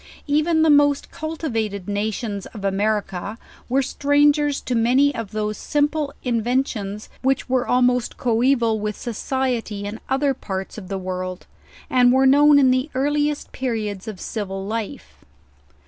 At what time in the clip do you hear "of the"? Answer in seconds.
10.79-10.97